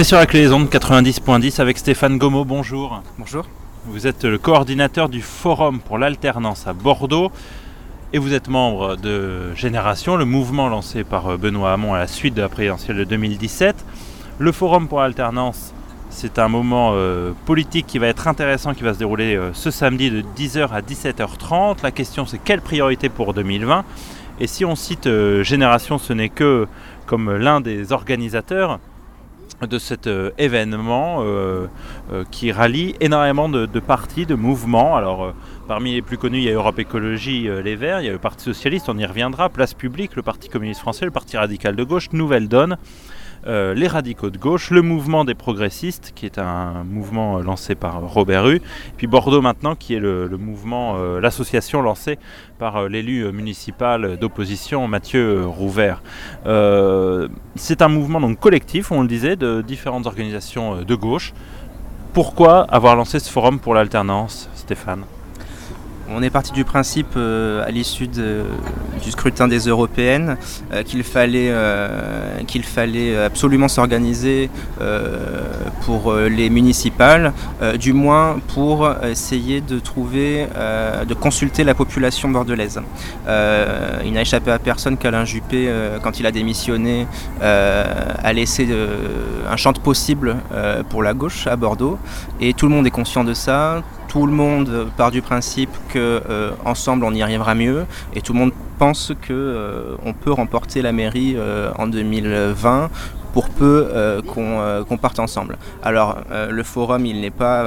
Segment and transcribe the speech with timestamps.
[0.00, 3.02] est sur la clé des ondes 90.10 avec Stéphane Gomo, bonjour.
[3.18, 3.44] Bonjour.
[3.84, 7.30] Vous êtes le coordinateur du Forum pour l'alternance à Bordeaux
[8.14, 12.32] et vous êtes membre de Génération, le mouvement lancé par Benoît Hamon à la suite
[12.32, 13.84] de la présidentielle de 2017.
[14.38, 15.74] Le Forum pour l'alternance,
[16.08, 19.70] c'est un moment euh, politique qui va être intéressant, qui va se dérouler euh, ce
[19.70, 21.82] samedi de 10h à 17h30.
[21.82, 23.84] La question c'est quelle priorité pour 2020
[24.40, 26.66] Et si on cite euh, Génération, ce n'est que
[27.04, 28.78] comme l'un des organisateurs
[29.68, 30.08] de cet
[30.38, 31.24] événement
[32.30, 34.96] qui rallie énormément de, de, partis, de mouvements.
[34.96, 35.34] Alors
[35.68, 38.18] parmi les plus connus, il y a Europe Écologie Les Verts, il y a le
[38.18, 41.84] Parti Socialiste, on y reviendra, Place Publique, le Parti Communiste Français, le Parti Radical de
[41.84, 42.78] Gauche, Nouvelle Donne.
[43.46, 47.74] Euh, les radicaux de gauche, le mouvement des progressistes, qui est un mouvement euh, lancé
[47.74, 48.60] par Robert Hue,
[48.96, 52.18] puis Bordeaux maintenant, qui est euh, l'association lancée
[52.58, 56.02] par l'élu municipal d'opposition Mathieu Rouvert.
[57.54, 61.32] c'est un mouvement donc collectif, on le disait, de différentes organisations de gauche.
[62.12, 65.04] Pourquoi avoir lancé ce forum pour l'alternance, Stéphane?
[66.12, 70.36] On est parti du principe euh, à l'issue du scrutin des européennes
[70.72, 74.50] euh, qu'il fallait, euh, qu'il fallait absolument s'organiser
[75.82, 77.32] pour les municipales,
[77.78, 80.46] du moins pour essayer de trouver,
[81.06, 82.80] de consulter la population bordelaise.
[84.04, 85.70] il n'a échappé à personne qu'Alain Juppé,
[86.02, 87.06] quand il a démissionné,
[87.40, 88.68] a laissé
[89.50, 90.36] un champ possible
[90.88, 91.98] pour la gauche à Bordeaux,
[92.40, 96.20] et tout le monde est conscient de ça tout le monde part du principe que
[96.28, 100.32] euh, ensemble on y arrivera mieux et tout le monde pense que euh, on peut
[100.32, 102.90] remporter la mairie euh, en 2020
[103.32, 105.56] pour peu qu'on parte ensemble.
[105.84, 106.16] Alors
[106.50, 107.64] le forum il n'est pas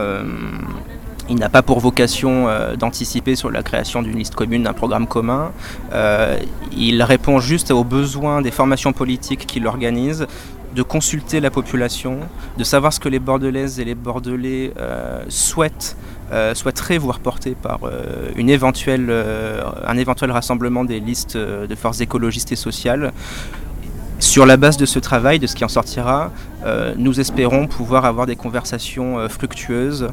[1.29, 2.47] il n'a pas pour vocation
[2.77, 5.53] d'anticiper sur la création d'une liste commune, d'un programme commun.
[6.75, 10.27] il répond juste aux besoins des formations politiques qui l'organisent
[10.75, 12.17] de consulter la population,
[12.57, 14.73] de savoir ce que les Bordelaises et les Bordelais
[15.29, 15.95] souhaitent
[16.33, 18.49] euh, souhaiterait voir porter par euh, une
[19.09, 23.11] euh, un éventuel rassemblement des listes de forces écologistes et sociales.
[24.33, 26.31] Sur la base de ce travail, de ce qui en sortira,
[26.97, 30.07] nous espérons pouvoir avoir des conversations fructueuses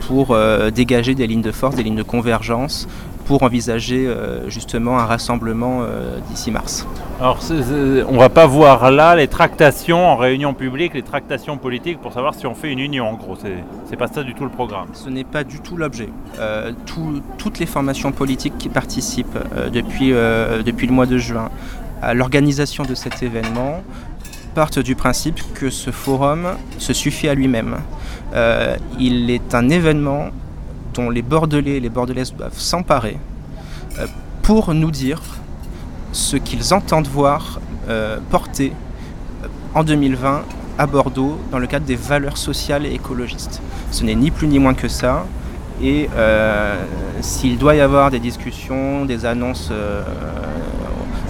[0.00, 0.36] pour
[0.74, 2.86] dégager des lignes de force, des lignes de convergence
[3.24, 6.86] pour envisager euh, justement un rassemblement euh, d'ici mars.
[7.20, 7.38] Alors
[8.08, 12.34] on va pas voir là les tractations en réunion publique, les tractations politiques pour savoir
[12.34, 13.36] si on fait une union en gros,
[13.88, 14.88] c'est pas ça du tout le programme.
[14.92, 16.08] Ce n'est pas du tout l'objet.
[16.38, 16.72] Euh,
[17.38, 19.38] toutes les formations politiques qui participent
[19.72, 21.50] depuis, depuis le mois de juin
[22.12, 23.82] l'organisation de cet événement
[24.54, 27.76] partent du principe que ce forum se suffit à lui-même.
[28.98, 30.30] il est un événement
[30.94, 33.18] dont les Bordelais et les Bordelaises doivent s'emparer
[33.98, 34.06] euh,
[34.42, 35.20] pour nous dire
[36.12, 38.72] ce qu'ils entendent voir euh, porter
[39.42, 40.42] euh, en 2020
[40.78, 43.60] à Bordeaux dans le cadre des valeurs sociales et écologistes.
[43.90, 45.26] Ce n'est ni plus ni moins que ça.
[45.82, 46.08] Et
[47.20, 49.72] s'il doit y avoir des discussions, des annonces,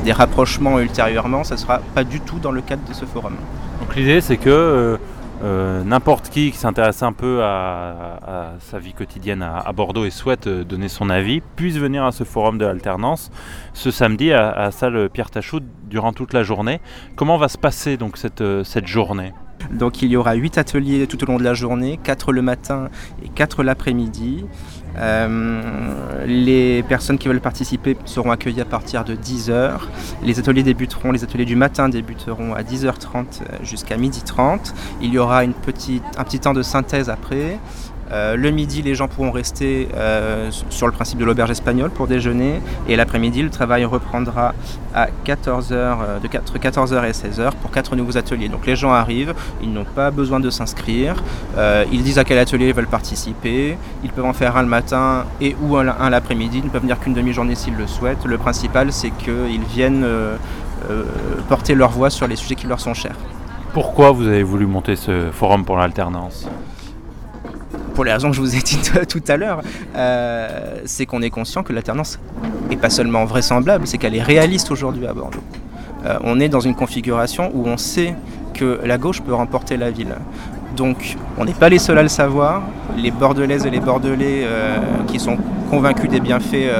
[0.04, 3.34] des rapprochements ultérieurement, ce ne sera pas du tout dans le cadre de ce forum.
[3.81, 4.98] Donc l'idée c'est que
[5.42, 10.47] euh, n'importe qui qui s'intéresse un peu à, sa vie quotidienne à, Bordeaux et souhaite
[10.47, 13.31] euh, donner son avis puisse venir à ce forum de l'alternance
[13.72, 15.60] ce samedi à, la salle Pierre Tachou
[15.91, 16.81] durant toute la journée.
[17.16, 19.32] Comment va se passer donc cette, euh, cette journée?
[19.70, 22.88] Donc il y aura 8 ateliers tout au long de la journée, 4 le matin
[23.25, 24.44] et 4 l'après-midi.
[24.97, 29.72] Euh, les personnes qui veulent participer seront accueillies à partir de 10h.
[30.22, 34.75] Les ateliers débuteront, les ateliers du matin débuteront à 10h30 jusqu'à 12h30.
[35.00, 37.58] Il y aura une petite, un petit temps de synthèse après.
[38.12, 42.06] Euh, le midi, les gens pourront rester euh, sur le principe de l'auberge espagnole pour
[42.06, 42.60] déjeuner.
[42.88, 44.54] Et l'après-midi, le travail reprendra
[44.94, 48.48] à 14h, euh, de 4, 14h et 16h pour quatre nouveaux ateliers.
[48.48, 51.16] Donc les gens arrivent, ils n'ont pas besoin de s'inscrire.
[51.93, 53.76] ils disent à quel atelier ils veulent participer.
[54.03, 56.59] Ils peuvent en faire un le matin et ou un, un l'après-midi.
[56.59, 58.25] Ils ne peuvent venir qu'une demi-journée s'ils le souhaitent.
[58.25, 60.06] Le principal, c'est qu'ils viennent
[61.48, 63.16] porter leur voix sur les sujets qui leur sont chers.
[63.72, 66.46] Pourquoi vous avez voulu monter ce forum pour l'alternance?
[67.94, 69.62] Pour les raisons que je vous ai dites tout à l'heure,
[69.96, 72.19] euh, c'est qu'on est conscient que l'alternance
[72.69, 75.43] n'est pas seulement vraisemblable, c'est qu'elle est réaliste aujourd'hui à Bordeaux.
[76.05, 78.14] Euh, on est dans une configuration où on sait
[78.52, 80.14] que la gauche peut remporter la ville.
[80.76, 82.62] Donc on n'est pas les seuls à le savoir.
[82.96, 85.38] Les Bordelaises et les Bordelais euh, qui sont
[85.70, 86.70] convaincus des bienfaits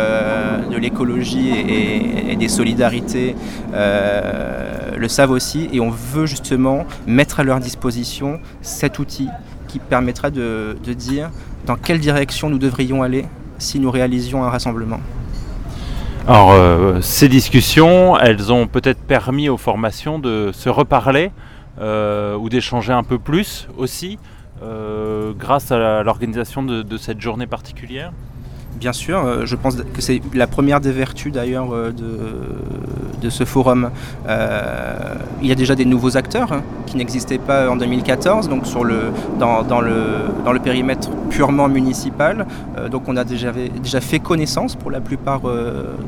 [0.71, 3.35] de l'écologie et, et, des solidarités
[3.73, 9.29] le savent aussi et on veut justement mettre à leur disposition cet outil
[9.75, 11.31] qui permettra de, dire
[11.67, 13.25] dans quelle direction nous devrions aller
[13.59, 15.01] si nous réalisions un rassemblement.
[16.29, 21.33] Alors, euh, ces discussions, elles ont peut-être permis aux formations de se reparler
[21.81, 24.17] ou d'échanger un peu plus aussi
[25.37, 28.13] grâce à l'organisation de cette journée particulière
[28.77, 33.45] Bien sûr, euh, je pense que c'est la première des vertus d'ailleurs euh, de, ce
[33.45, 33.91] forum.
[34.29, 38.67] Euh, il y a déjà des nouveaux acteurs hein, qui n'existaient pas en 2014, donc
[38.67, 39.95] sur le, dans, le,
[40.45, 42.47] dans le périmètre purement municipal.
[42.91, 45.41] donc on a déjà, déjà fait connaissance pour la plupart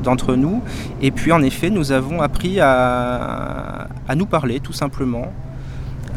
[0.03, 0.61] d'entre nous.
[1.01, 5.33] Et puis en effet, nous avons appris à, à nous parler tout simplement,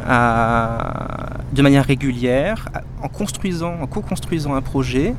[0.06, 2.69] de manière régulière,
[3.02, 5.14] en construisant, en co-construisant un projet,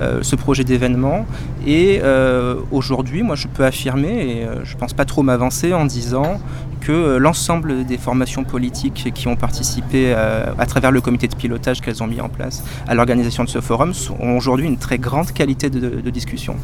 [0.00, 1.26] euh, ce projet d'événement.
[1.66, 5.72] Et euh, aujourd'hui, moi, je peux affirmer, et euh, je ne pense pas trop m'avancer
[5.72, 6.40] en disant
[6.80, 12.02] que l'ensemble des formations politiques qui ont participé à travers le comité de pilotage qu'elles
[12.02, 15.70] ont mis en place à l'organisation de ce forum ont aujourd'hui une très grande qualité
[15.70, 16.56] de, discussion.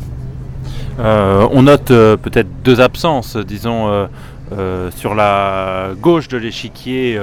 [0.98, 4.08] on note peut-être deux absences, disons,
[4.94, 7.18] sur la gauche de l'échiquier.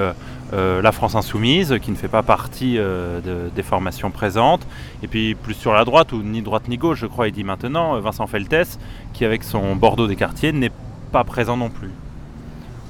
[0.54, 3.20] Euh, la France Insoumise, qui ne fait pas partie euh,
[3.54, 4.66] des formations présentes.
[5.02, 7.44] Et puis plus sur la droite, ou ni droite ni gauche, je crois, il dit
[7.44, 8.78] maintenant, euh, Vincent Feltès,
[9.12, 10.72] qui avec son Bordeaux des quartiers n'est
[11.12, 11.90] pas présent non plus.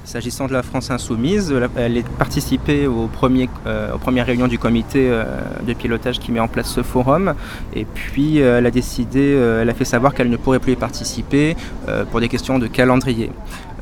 [0.05, 5.07] S'agissant de la France Insoumise, elle est participée aux premières réunions du comité
[5.61, 7.35] de pilotage qui met en place ce forum.
[7.75, 11.55] Et puis elle a décidé, elle a fait savoir qu'elle ne pourrait plus y participer
[12.09, 13.29] pour des questions de calendrier.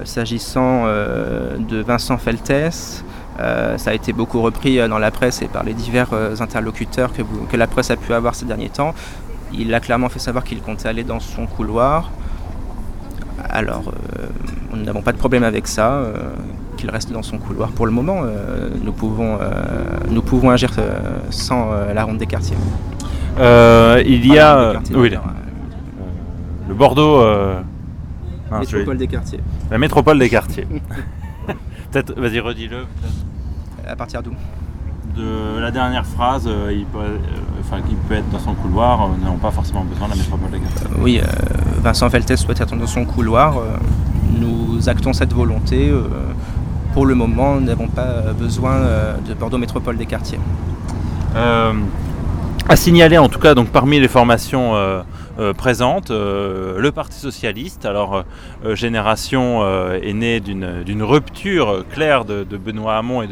[0.04, 3.06] S'agissant de Vincent Feltès,
[3.40, 6.36] euh, ça a été beaucoup repris euh, dans la presse et par les divers euh,
[6.40, 8.94] interlocuteurs que, la presse a pu avoir ces derniers temps.
[9.54, 12.12] Il a clairement fait savoir qu'il comptait aller dans son couloir.
[13.50, 13.94] Alors,
[14.74, 16.02] nous n'avons pas de problème avec ça,
[16.76, 18.24] qu'il reste dans son couloir pour le moment.
[18.84, 19.40] nous, pouvons,
[20.10, 20.72] nous pouvons agir
[21.30, 22.58] sans la ronde des quartiers.
[23.40, 25.16] il y a oui,
[26.68, 27.24] le Bordeaux.
[28.52, 29.40] métropole des quartiers.
[29.72, 30.68] La métropole des quartiers.
[32.02, 32.86] peut-être, vas-y, redis-le.
[33.88, 34.32] À partir d'où
[35.16, 37.18] De la dernière phrase, euh, il, peut, euh,
[37.62, 37.78] enfin,
[38.08, 40.58] peut être dans son couloir, euh, nous n'avons pas forcément besoin de la métropole de
[40.58, 40.88] quartier.
[41.00, 41.22] oui,
[41.82, 43.56] Vincent Feltès souhaite être dans son couloir.
[44.40, 45.92] nous actons cette volonté.
[46.94, 48.82] pour le moment, nous n'avons pas besoin
[49.28, 50.40] de Bordeaux Métropole des quartiers.
[52.70, 54.76] À signaler en tout cas, donc parmi les formations
[55.40, 57.86] euh, présente euh, le Parti socialiste.
[57.86, 58.24] Alors,
[58.66, 63.30] euh, Génération est né d'une rupture claire de, Benoît Hamon et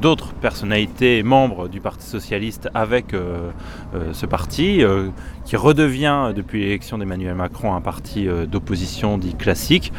[0.00, 3.06] d'autres personnalités membres du Parti socialiste avec
[4.12, 4.82] ce parti,
[5.44, 9.92] qui redevient depuis l'élection d'Emmanuel Macron un parti d'opposition dit classique.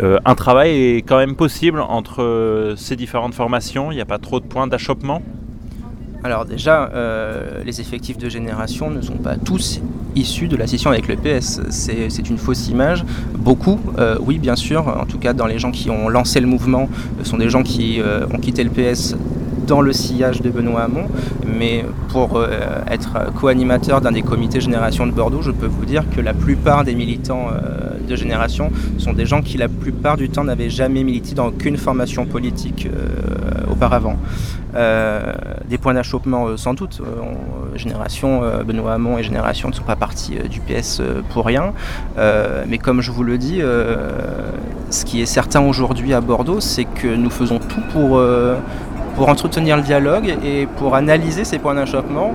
[0.00, 4.38] un travail est quand même possible entre ces différentes formations, il n'y a pas trop
[4.38, 5.22] de points d'achoppement?
[6.24, 9.80] Alors déjà, euh, les effectifs de génération ne sont pas tous
[10.14, 11.60] issus de la scission avec le PS.
[11.70, 13.04] C'est une fausse image.
[13.36, 16.46] Beaucoup, euh, oui bien sûr, en tout cas dans les gens qui ont lancé le
[16.46, 16.88] mouvement,
[17.24, 19.16] sont des gens qui euh, ont quitté le PS
[19.66, 21.06] dans le sillage de Benoît Hamon,
[21.46, 22.44] mais pour
[22.90, 26.82] être co-animateur d'un des comités Génération de Bordeaux, je peux vous dire que la plupart
[26.82, 27.46] des militants
[28.06, 31.76] de Génération sont des gens qui la plupart du temps n'avaient jamais milité dans aucune
[31.76, 34.16] formation politique euh, auparavant.
[35.68, 37.02] des points d'achoppement sans doute.
[37.76, 41.74] Génération, Benoît Hamon et Génération ne sont pas partis du PS pour rien.
[42.68, 43.60] mais comme je vous le dis,
[44.90, 48.18] ce qui est certain aujourd'hui à Bordeaux, c'est que nous faisons tout pour
[49.16, 52.34] pour entretenir le dialogue et pour analyser ces points d'achoppement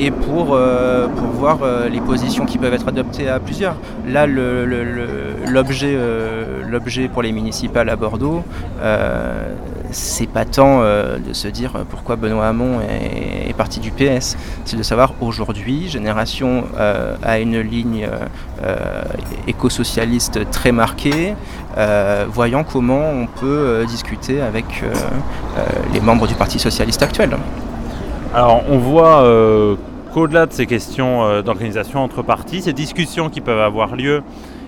[0.00, 3.76] et pour, euh, voir euh, les positions qui peuvent être adoptées à plusieurs.
[4.06, 8.42] Là, l'objet le, pour les municipales à Bordeaux,
[8.80, 9.54] euh,
[9.90, 14.82] c'est pas tant de se dire pourquoi Benoît Hamon est, parti du PS, c'est de
[14.82, 16.64] savoir aujourd'hui, Génération
[17.22, 18.08] a une ligne
[19.48, 21.34] éco-socialiste très marquée,
[22.28, 24.84] voyant comment on peut discuter avec
[25.92, 27.36] les membres du Parti socialiste actuel.
[28.32, 29.24] Alors on voit
[30.12, 34.22] qu'au-delà de ces questions euh, d'organisation entre partis, ces discussions qui peuvent avoir lieu,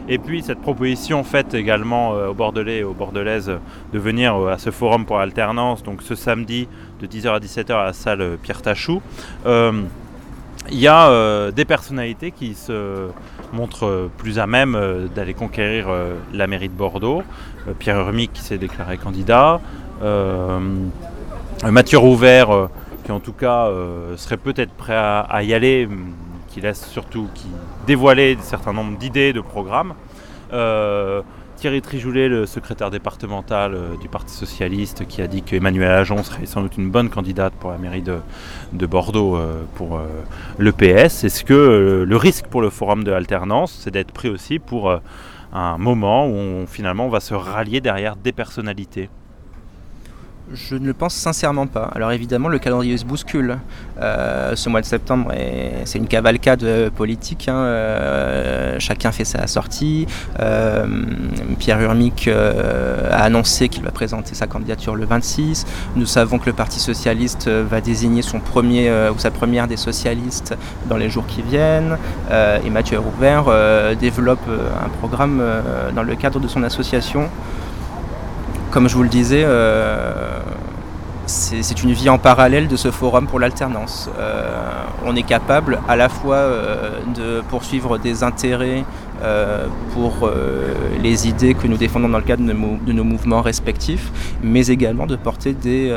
[0.09, 3.53] et puis cette proposition faite également euh, aux Bordelais et aux Bordelaises
[3.93, 6.69] de venir euh, à ce forum pour alternance, donc ce samedi
[7.01, 9.03] de 10h à 17h à la salle Pierre Tachou,
[10.71, 13.09] il y a des personnalités qui se
[13.53, 14.79] montrent plus à même
[15.13, 15.89] d'aller conquérir
[16.33, 17.25] la mairie de Bordeaux.
[17.81, 19.61] Pierre Hermic qui s'est déclaré candidat.
[21.65, 22.69] Mathieu Rouvert
[23.13, 26.13] en tout cas euh, serait peut-être prêt à, y aller, hum,
[26.49, 27.47] qui laisse surtout qui
[27.87, 29.95] dévoiler un certain nombre d'idées, de programmes.
[30.53, 31.23] Euh,
[31.57, 36.47] Thierry Trijoulet, le secrétaire départemental euh, du Parti Socialiste, qui a dit qu'Emmanuel Ajon serait
[36.47, 39.39] sans doute une bonne candidate pour la mairie de, Bordeaux
[39.77, 40.01] pour
[40.59, 41.25] le PS.
[41.25, 44.93] Est-ce que le risque pour le forum de alternance, c'est d'être pris aussi pour
[45.53, 49.09] un moment où finalement on va se rallier derrière des personnalités?
[50.53, 51.91] Je ne le pense sincèrement pas.
[51.95, 53.59] Alors évidemment, le calendrier se bouscule.
[54.01, 55.33] Euh, ce mois de septembre,
[55.85, 57.49] c'est une cavalcade euh, politique.
[57.49, 57.55] Hein.
[57.55, 60.07] Euh, chacun fait sa sortie.
[61.59, 65.65] Pierre Urmic a annoncé qu'il va présenter sa candidature le 26.
[65.97, 70.55] Nous savons que le Parti socialiste va désigner son premier ou sa première des socialistes
[70.89, 71.97] dans les jours qui viennent.
[72.31, 73.45] et Mathieu Rouvert
[73.97, 75.43] développe un programme
[75.95, 77.29] dans le cadre de son association
[78.73, 80.41] comme je vous le disais, euh,
[81.27, 84.11] c'est une vie en parallèle de ce forum pour l'alternance.
[84.19, 88.85] Euh, on est capable à la fois euh, de poursuivre des intérêts
[89.95, 90.29] pour
[91.01, 94.11] les idées que nous défendons dans le cadre de nos, mouvements respectifs,
[94.43, 95.97] mais également de porter des,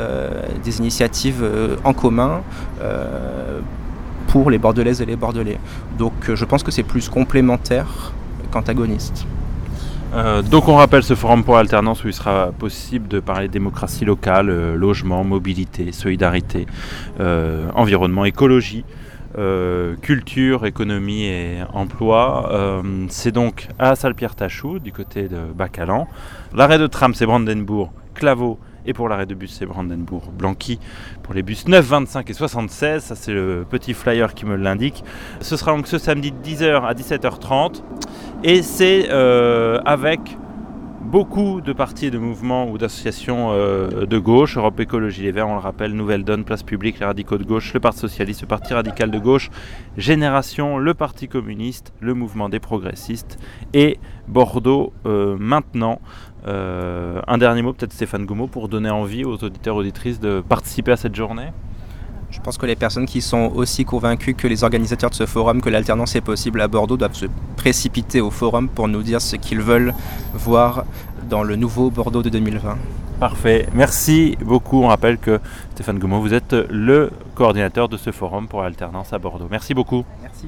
[0.62, 1.44] des initiatives
[1.82, 2.42] en commun
[4.28, 5.58] pour les Bordelaises et les Bordelais.
[5.98, 8.12] Donc je pense que c'est plus complémentaire
[8.52, 9.26] qu'antagoniste.
[10.16, 14.06] Euh, donc on rappelle ce forum pour l'alternance où il sera possible de parler démocratie
[14.06, 16.66] locale, euh, logement, mobilité, solidarité,
[17.20, 18.84] euh, environnement, écologie,
[20.00, 22.82] culture, économie et emploi.
[23.10, 26.08] c'est donc à Salpierre-Tachou, du côté de Bacalan.
[26.54, 30.78] L'arrêt de tram c'est Brandenbourg, Claveau et pour l'arrêt de bus, c'est Brandenbourg Blanqui.
[31.22, 35.04] Pour les bus 9, 25 et 76, ça c'est le petit flyer qui me l'indique.
[35.40, 37.82] Ce sera donc ce samedi de 10h à 17h30.
[38.44, 40.20] Et c'est euh, avec
[41.00, 45.54] beaucoup de partis, de mouvements ou d'associations euh, de gauche, Europe Écologie Les Verts, on
[45.54, 48.74] le rappelle, Nouvelle Donne, Place Publique, les radicaux de gauche, le Parti Socialiste, le Parti
[48.74, 49.50] Radical de gauche,
[49.96, 53.38] Génération, le Parti Communiste, le Mouvement des Progressistes
[53.72, 56.00] et Bordeaux euh, maintenant.
[56.48, 60.96] Un dernier mot, peut-être Stéphane Goumeau, pour donner envie aux auditeurs auditrices de participer à
[60.96, 61.48] cette journée
[62.36, 65.62] je pense que les personnes qui sont aussi convaincues que les organisateurs de ce forum,
[65.62, 67.26] que l'alternance est possible à Bordeaux, doivent se
[67.56, 69.94] précipiter au forum pour nous dire ce qu'ils veulent
[70.34, 70.84] voir
[71.30, 72.76] dans le nouveau Bordeaux de 2020.
[73.18, 74.82] Parfait, merci beaucoup.
[74.82, 75.40] On rappelle que
[75.72, 79.48] Stéphane Goumeau, vous êtes le coordinateur de ce forum pour l'alternance à Bordeaux.
[79.50, 80.04] Merci beaucoup.
[80.20, 80.46] Merci.